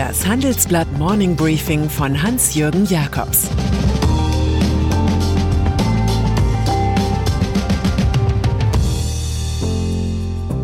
[0.00, 3.50] Das Handelsblatt Morning Briefing von Hans-Jürgen Jakobs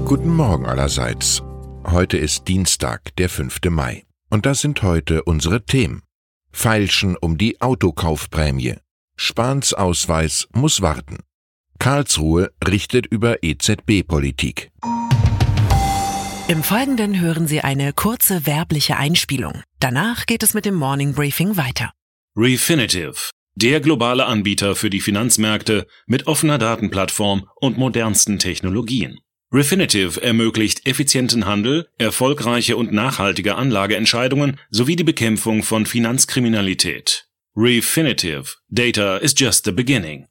[0.06, 1.42] Guten Morgen allerseits.
[1.84, 3.58] Heute ist Dienstag, der 5.
[3.68, 4.04] Mai.
[4.30, 6.00] Und das sind heute unsere Themen.
[6.50, 8.76] Feilschen um die Autokaufprämie.
[9.16, 11.18] Spahns Ausweis muss warten.
[11.78, 14.70] Karlsruhe richtet über EZB-Politik.
[16.48, 19.62] Im Folgenden hören Sie eine kurze werbliche Einspielung.
[19.80, 21.90] Danach geht es mit dem Morning Briefing weiter.
[22.36, 29.18] Refinitiv, der globale Anbieter für die Finanzmärkte mit offener Datenplattform und modernsten Technologien.
[29.52, 37.26] Refinitiv ermöglicht effizienten Handel, erfolgreiche und nachhaltige Anlageentscheidungen sowie die Bekämpfung von Finanzkriminalität.
[37.56, 40.28] Refinitiv, Data is just the beginning.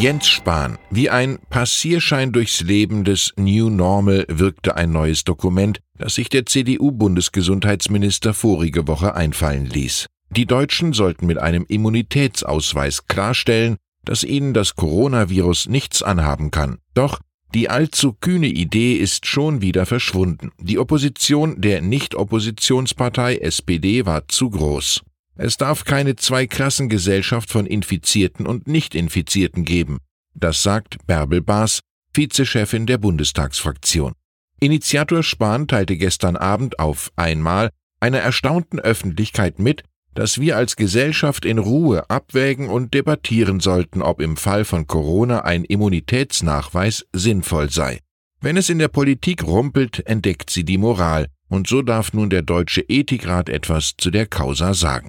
[0.00, 0.78] Jens Spahn.
[0.90, 6.46] Wie ein Passierschein durchs Leben des New Normal wirkte ein neues Dokument, das sich der
[6.46, 10.06] CDU-Bundesgesundheitsminister vorige Woche einfallen ließ.
[10.30, 13.74] Die Deutschen sollten mit einem Immunitätsausweis klarstellen,
[14.04, 16.78] dass ihnen das Coronavirus nichts anhaben kann.
[16.94, 17.18] Doch
[17.52, 20.52] die allzu kühne Idee ist schon wieder verschwunden.
[20.60, 25.02] Die Opposition der Nicht-Oppositionspartei SPD war zu groß.
[25.40, 29.98] Es darf keine Zweiklassengesellschaft von Infizierten und Nicht-Infizierten geben.
[30.34, 31.78] Das sagt Bärbel Baas,
[32.12, 34.14] Vizechefin der Bundestagsfraktion.
[34.58, 41.44] Initiator Spahn teilte gestern Abend auf einmal einer erstaunten Öffentlichkeit mit, dass wir als Gesellschaft
[41.44, 48.00] in Ruhe abwägen und debattieren sollten, ob im Fall von Corona ein Immunitätsnachweis sinnvoll sei.
[48.40, 52.42] Wenn es in der Politik rumpelt, entdeckt sie die Moral, und so darf nun der
[52.42, 55.08] Deutsche Ethikrat etwas zu der Causa sagen.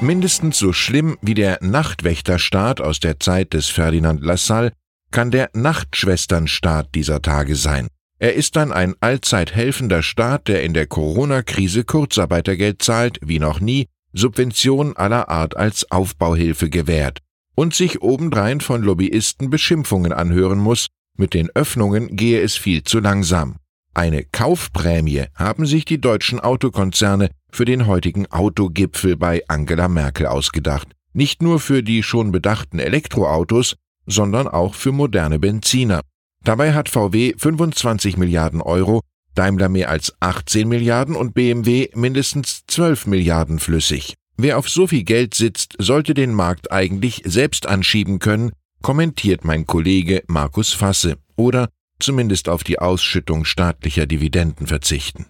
[0.00, 4.72] Mindestens so schlimm wie der Nachtwächterstaat aus der Zeit des Ferdinand Lassalle
[5.10, 7.88] kann der Nachtschwesternstaat dieser Tage sein.
[8.18, 13.60] Er ist dann ein allzeit helfender Staat, der in der Corona-Krise Kurzarbeitergeld zahlt, wie noch
[13.60, 17.20] nie, Subventionen aller Art als Aufbauhilfe gewährt
[17.54, 23.00] und sich obendrein von Lobbyisten Beschimpfungen anhören muss, mit den Öffnungen gehe es viel zu
[23.00, 23.59] langsam.
[23.94, 30.88] Eine Kaufprämie haben sich die deutschen Autokonzerne für den heutigen Autogipfel bei Angela Merkel ausgedacht.
[31.12, 33.74] Nicht nur für die schon bedachten Elektroautos,
[34.06, 36.02] sondern auch für moderne Benziner.
[36.44, 39.02] Dabei hat VW 25 Milliarden Euro,
[39.34, 44.14] Daimler mehr als 18 Milliarden und BMW mindestens 12 Milliarden flüssig.
[44.36, 48.52] Wer auf so viel Geld sitzt, sollte den Markt eigentlich selbst anschieben können,
[48.82, 51.18] kommentiert mein Kollege Markus Fasse.
[51.36, 51.68] Oder
[52.00, 55.26] zumindest auf die Ausschüttung staatlicher Dividenden verzichten.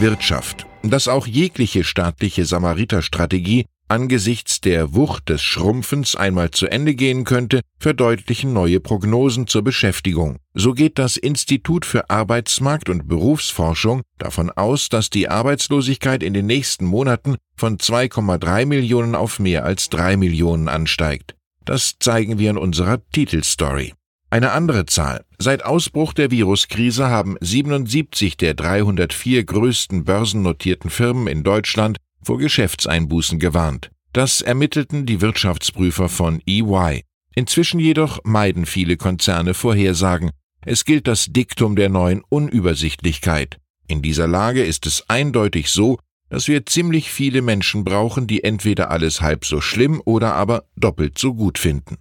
[0.00, 0.66] Wirtschaft.
[0.82, 7.60] Dass auch jegliche staatliche Samariterstrategie angesichts der Wucht des Schrumpfens einmal zu Ende gehen könnte,
[7.78, 10.38] verdeutlichen neue Prognosen zur Beschäftigung.
[10.54, 16.46] So geht das Institut für Arbeitsmarkt und Berufsforschung davon aus, dass die Arbeitslosigkeit in den
[16.46, 21.34] nächsten Monaten von 2,3 Millionen auf mehr als 3 Millionen ansteigt.
[21.64, 23.94] Das zeigen wir in unserer Titelstory.
[24.30, 25.24] Eine andere Zahl.
[25.38, 33.38] Seit Ausbruch der Viruskrise haben 77 der 304 größten börsennotierten Firmen in Deutschland vor Geschäftseinbußen
[33.38, 33.90] gewarnt.
[34.12, 37.04] Das ermittelten die Wirtschaftsprüfer von EY.
[37.34, 40.30] Inzwischen jedoch meiden viele Konzerne Vorhersagen.
[40.66, 43.56] Es gilt das Diktum der neuen Unübersichtlichkeit.
[43.86, 48.90] In dieser Lage ist es eindeutig so, dass wir ziemlich viele Menschen brauchen, die entweder
[48.90, 51.96] alles halb so schlimm oder aber doppelt so gut finden.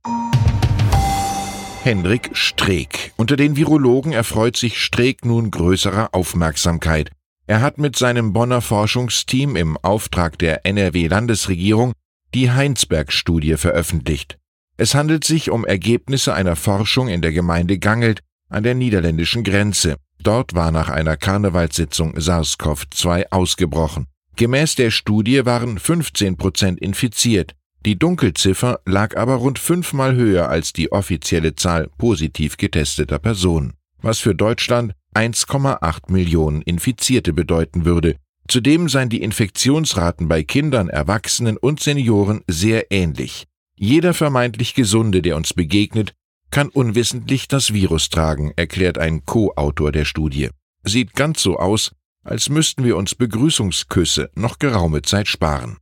[1.88, 3.14] Hendrik Streeck.
[3.16, 7.12] Unter den Virologen erfreut sich Streeck nun größerer Aufmerksamkeit.
[7.46, 11.94] Er hat mit seinem Bonner Forschungsteam im Auftrag der NRW-Landesregierung
[12.34, 14.38] die Heinsberg-Studie veröffentlicht.
[14.76, 18.20] Es handelt sich um Ergebnisse einer Forschung in der Gemeinde Gangelt
[18.50, 19.96] an der niederländischen Grenze.
[20.22, 24.08] Dort war nach einer Karnevalssitzung SARS-CoV-2 ausgebrochen.
[24.36, 27.56] Gemäß der Studie waren 15 Prozent infiziert.
[27.88, 34.20] Die Dunkelziffer lag aber rund fünfmal höher als die offizielle Zahl positiv getesteter Personen, was
[34.20, 38.18] für Deutschland 1,8 Millionen Infizierte bedeuten würde.
[38.50, 43.46] Zudem seien die Infektionsraten bei Kindern, Erwachsenen und Senioren sehr ähnlich.
[43.78, 46.12] Jeder vermeintlich Gesunde, der uns begegnet,
[46.52, 50.50] kann unwissentlich das Virus tragen, erklärt ein Co-Autor der Studie.
[50.84, 51.94] Sieht ganz so aus,
[52.26, 55.78] als müssten wir uns Begrüßungsküsse noch geraume Zeit sparen.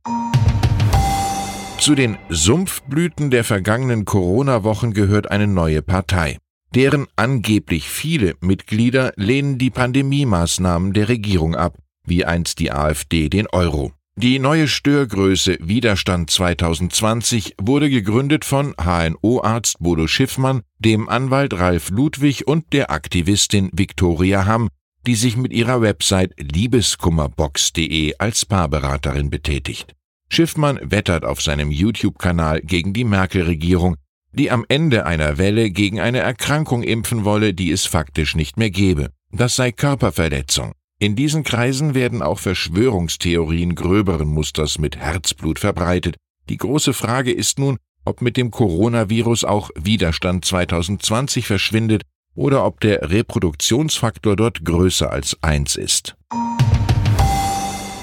[1.86, 6.36] Zu den Sumpfblüten der vergangenen Corona-Wochen gehört eine neue Partei.
[6.74, 13.46] Deren angeblich viele Mitglieder lehnen die Pandemie-Maßnahmen der Regierung ab, wie einst die AfD den
[13.46, 13.92] Euro.
[14.16, 22.48] Die neue Störgröße Widerstand 2020 wurde gegründet von HNO-Arzt Bodo Schiffmann, dem Anwalt Ralf Ludwig
[22.48, 24.70] und der Aktivistin Viktoria Hamm,
[25.06, 29.95] die sich mit ihrer Website liebeskummerbox.de als Paarberaterin betätigt.
[30.28, 33.96] Schiffmann wettert auf seinem YouTube-Kanal gegen die Merkel-Regierung,
[34.32, 38.70] die am Ende einer Welle gegen eine Erkrankung impfen wolle, die es faktisch nicht mehr
[38.70, 39.10] gebe.
[39.32, 40.72] Das sei Körperverletzung.
[40.98, 46.16] In diesen Kreisen werden auch Verschwörungstheorien gröberen Musters mit Herzblut verbreitet.
[46.48, 52.02] Die große Frage ist nun, ob mit dem Coronavirus auch Widerstand 2020 verschwindet
[52.34, 56.16] oder ob der Reproduktionsfaktor dort größer als eins ist.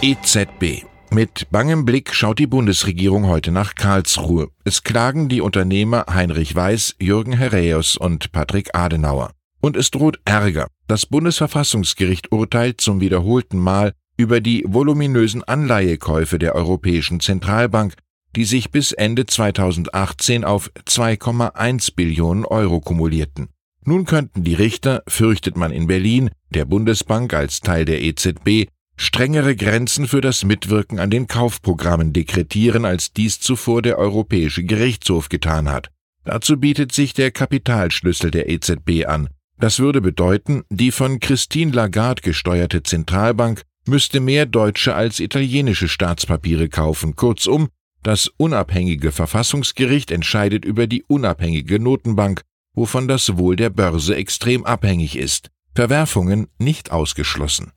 [0.01, 4.49] EZB mit bangem Blick schaut die Bundesregierung heute nach Karlsruhe.
[4.63, 9.31] Es klagen die Unternehmer Heinrich Weiß, Jürgen Herreus und Patrick Adenauer.
[9.61, 10.67] Und es droht Ärger.
[10.87, 17.93] Das Bundesverfassungsgericht urteilt zum wiederholten Mal über die voluminösen Anleihekäufe der Europäischen Zentralbank,
[18.35, 23.49] die sich bis Ende 2018 auf 2,1 Billionen Euro kumulierten.
[23.85, 29.55] Nun könnten die Richter, fürchtet man in Berlin, der Bundesbank als Teil der EZB, strengere
[29.55, 35.69] Grenzen für das Mitwirken an den Kaufprogrammen dekretieren, als dies zuvor der Europäische Gerichtshof getan
[35.69, 35.89] hat.
[36.23, 39.29] Dazu bietet sich der Kapitalschlüssel der EZB an.
[39.59, 46.69] Das würde bedeuten, die von Christine Lagarde gesteuerte Zentralbank müsste mehr deutsche als italienische Staatspapiere
[46.69, 47.15] kaufen.
[47.15, 47.69] Kurzum,
[48.01, 52.41] das unabhängige Verfassungsgericht entscheidet über die unabhängige Notenbank,
[52.73, 55.49] wovon das Wohl der Börse extrem abhängig ist.
[55.75, 57.71] Verwerfungen nicht ausgeschlossen.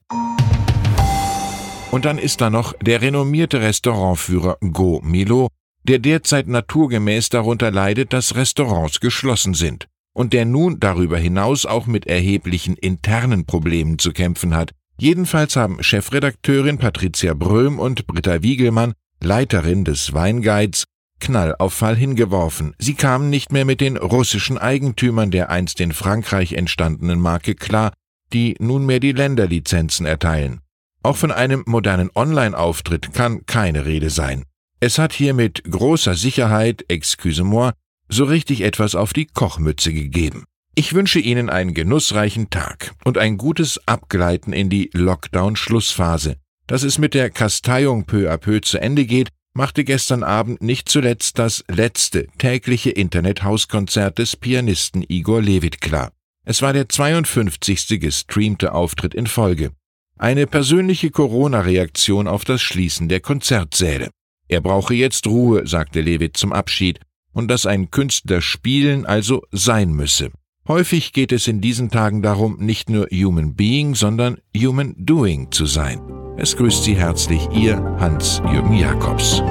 [1.96, 5.48] Und dann ist da noch der renommierte Restaurantführer Go Milo,
[5.84, 11.86] der derzeit naturgemäß darunter leidet, dass Restaurants geschlossen sind und der nun darüber hinaus auch
[11.86, 14.72] mit erheblichen internen Problemen zu kämpfen hat.
[14.98, 20.84] Jedenfalls haben Chefredakteurin Patricia Bröhm und Britta Wiegelmann, Leiterin des Weinguides,
[21.18, 22.74] Knallauffall hingeworfen.
[22.78, 27.94] Sie kamen nicht mehr mit den russischen Eigentümern der einst in Frankreich entstandenen Marke klar,
[28.34, 30.60] die nunmehr die Länderlizenzen erteilen.
[31.06, 34.42] Auch von einem modernen Online-Auftritt kann keine Rede sein.
[34.80, 37.70] Es hat hier mit großer Sicherheit, excuse-moi,
[38.08, 40.46] so richtig etwas auf die Kochmütze gegeben.
[40.74, 46.38] Ich wünsche Ihnen einen genussreichen Tag und ein gutes Abgleiten in die Lockdown-Schlussphase.
[46.66, 50.88] Dass es mit der Kasteiung peu à peu zu Ende geht, machte gestern Abend nicht
[50.88, 56.10] zuletzt das letzte tägliche Internethauskonzert des Pianisten Igor Levit klar.
[56.44, 58.00] Es war der 52.
[58.00, 59.70] gestreamte Auftritt in Folge.
[60.18, 64.08] Eine persönliche Corona-Reaktion auf das Schließen der Konzertsäle.
[64.48, 67.00] Er brauche jetzt Ruhe, sagte Levitt zum Abschied,
[67.32, 70.30] und dass ein Künstler spielen also sein müsse.
[70.68, 75.66] Häufig geht es in diesen Tagen darum, nicht nur Human Being, sondern Human Doing zu
[75.66, 76.00] sein.
[76.38, 79.42] Es grüßt Sie herzlich Ihr Hans-Jürgen Jakobs.